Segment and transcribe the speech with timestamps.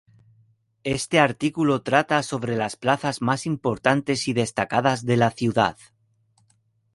[0.95, 5.77] Este artículo trata sobre las plazas más importantes y destacadas de la ciudad.